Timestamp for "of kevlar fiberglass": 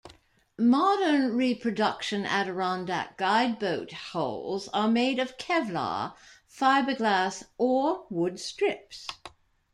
5.19-7.43